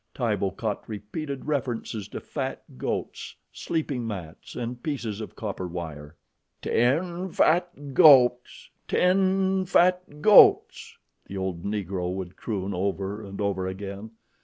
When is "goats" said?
2.79-3.35, 7.93-8.71, 10.19-10.97